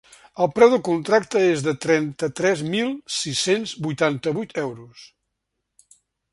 El 0.43 0.47
preu 0.53 0.69
del 0.73 0.79
contracte 0.87 1.41
és 1.49 1.65
de 1.67 1.73
trenta-tres 1.83 2.65
mil 2.71 2.91
sis-cents 3.19 3.77
vuitanta-vuit 3.89 4.59
euros. 4.67 5.07